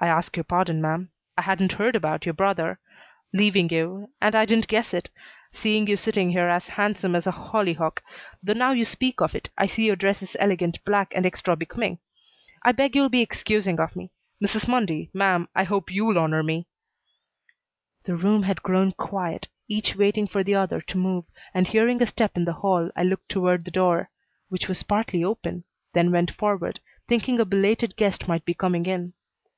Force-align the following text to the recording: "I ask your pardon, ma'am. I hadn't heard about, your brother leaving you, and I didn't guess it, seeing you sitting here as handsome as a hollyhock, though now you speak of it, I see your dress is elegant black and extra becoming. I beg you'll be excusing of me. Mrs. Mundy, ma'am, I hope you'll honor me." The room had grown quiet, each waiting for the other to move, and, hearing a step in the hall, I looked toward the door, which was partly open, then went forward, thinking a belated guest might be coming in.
"I 0.00 0.08
ask 0.08 0.36
your 0.36 0.42
pardon, 0.42 0.82
ma'am. 0.82 1.10
I 1.38 1.42
hadn't 1.42 1.70
heard 1.74 1.94
about, 1.94 2.24
your 2.26 2.32
brother 2.34 2.80
leaving 3.32 3.68
you, 3.70 4.10
and 4.20 4.34
I 4.34 4.44
didn't 4.44 4.66
guess 4.66 4.92
it, 4.92 5.08
seeing 5.52 5.86
you 5.86 5.96
sitting 5.96 6.32
here 6.32 6.48
as 6.48 6.66
handsome 6.66 7.14
as 7.14 7.28
a 7.28 7.30
hollyhock, 7.30 8.02
though 8.42 8.54
now 8.54 8.72
you 8.72 8.84
speak 8.84 9.20
of 9.20 9.36
it, 9.36 9.50
I 9.56 9.66
see 9.66 9.86
your 9.86 9.94
dress 9.94 10.20
is 10.20 10.36
elegant 10.40 10.84
black 10.84 11.12
and 11.14 11.24
extra 11.24 11.54
becoming. 11.54 12.00
I 12.64 12.72
beg 12.72 12.96
you'll 12.96 13.08
be 13.08 13.20
excusing 13.20 13.78
of 13.78 13.94
me. 13.94 14.10
Mrs. 14.42 14.66
Mundy, 14.66 15.10
ma'am, 15.14 15.48
I 15.54 15.62
hope 15.62 15.92
you'll 15.92 16.18
honor 16.18 16.42
me." 16.42 16.66
The 18.02 18.16
room 18.16 18.42
had 18.42 18.64
grown 18.64 18.90
quiet, 18.90 19.46
each 19.68 19.94
waiting 19.94 20.26
for 20.26 20.42
the 20.42 20.56
other 20.56 20.80
to 20.80 20.98
move, 20.98 21.24
and, 21.54 21.68
hearing 21.68 22.02
a 22.02 22.06
step 22.08 22.36
in 22.36 22.46
the 22.46 22.54
hall, 22.64 22.90
I 22.96 23.04
looked 23.04 23.28
toward 23.28 23.64
the 23.64 23.70
door, 23.70 24.10
which 24.48 24.66
was 24.66 24.82
partly 24.82 25.22
open, 25.22 25.62
then 25.92 26.10
went 26.10 26.32
forward, 26.32 26.80
thinking 27.08 27.38
a 27.38 27.44
belated 27.44 27.94
guest 27.94 28.26
might 28.26 28.44
be 28.44 28.54
coming 28.54 28.86
in. 28.86 29.12